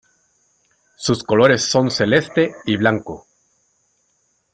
[0.95, 3.27] Sus colores son celeste y blanco.